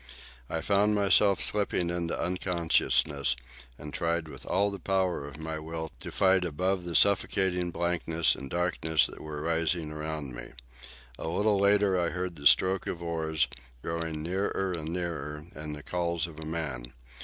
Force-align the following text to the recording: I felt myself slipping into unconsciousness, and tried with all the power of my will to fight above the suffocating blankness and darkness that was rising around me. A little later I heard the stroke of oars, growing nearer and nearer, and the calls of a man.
I 0.49 0.61
felt 0.61 0.89
myself 0.89 1.43
slipping 1.43 1.91
into 1.91 2.19
unconsciousness, 2.19 3.35
and 3.77 3.93
tried 3.93 4.27
with 4.27 4.47
all 4.47 4.71
the 4.71 4.79
power 4.79 5.27
of 5.27 5.37
my 5.37 5.59
will 5.59 5.91
to 5.99 6.11
fight 6.11 6.43
above 6.43 6.83
the 6.85 6.95
suffocating 6.95 7.69
blankness 7.69 8.33
and 8.33 8.49
darkness 8.49 9.05
that 9.05 9.21
was 9.21 9.39
rising 9.41 9.91
around 9.91 10.33
me. 10.33 10.53
A 11.19 11.27
little 11.27 11.59
later 11.59 11.99
I 11.99 12.09
heard 12.09 12.35
the 12.35 12.47
stroke 12.47 12.87
of 12.87 13.03
oars, 13.03 13.47
growing 13.83 14.23
nearer 14.23 14.73
and 14.75 14.89
nearer, 14.91 15.45
and 15.53 15.75
the 15.75 15.83
calls 15.83 16.25
of 16.25 16.39
a 16.39 16.45
man. 16.47 16.93